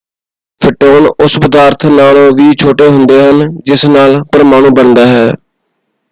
[0.61, 5.31] Photon ਉਸ ਪਦਾਰਥ ਨਾਲੋਂ ਵੀ ਛੋਟੇ ਹੁੰਦੇ ਹਨ ਜਿਸ ਨਾਲ ਪਰਮਾਣੂ ਬਣਦਾ ਹੈ!